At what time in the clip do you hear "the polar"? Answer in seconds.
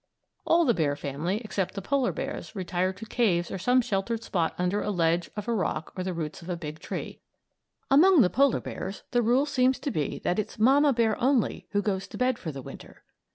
1.75-2.11, 8.21-8.61